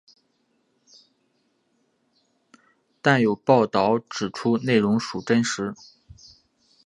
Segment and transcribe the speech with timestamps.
[3.03, 5.75] 但有报导指出内容属真实。